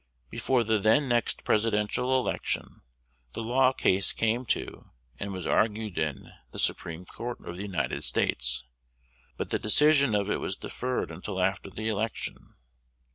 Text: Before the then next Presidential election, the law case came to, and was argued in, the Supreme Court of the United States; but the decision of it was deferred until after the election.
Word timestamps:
Before 0.31 0.63
the 0.63 0.79
then 0.79 1.07
next 1.07 1.43
Presidential 1.43 2.17
election, 2.19 2.81
the 3.33 3.43
law 3.43 3.71
case 3.71 4.13
came 4.13 4.47
to, 4.47 4.89
and 5.19 5.31
was 5.31 5.45
argued 5.45 5.95
in, 5.99 6.31
the 6.49 6.57
Supreme 6.57 7.05
Court 7.05 7.39
of 7.45 7.55
the 7.55 7.61
United 7.61 8.03
States; 8.03 8.65
but 9.37 9.51
the 9.51 9.59
decision 9.59 10.15
of 10.15 10.27
it 10.27 10.39
was 10.39 10.57
deferred 10.57 11.11
until 11.11 11.39
after 11.39 11.69
the 11.69 11.87
election. 11.87 12.55